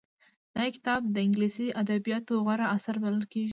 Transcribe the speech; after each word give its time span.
دا 0.55 0.63
کتاب 0.75 1.01
د 1.09 1.15
انګلیسي 1.25 1.67
ادبیاتو 1.81 2.33
غوره 2.45 2.67
اثر 2.75 2.95
بلل 3.03 3.25
کېږي 3.33 3.49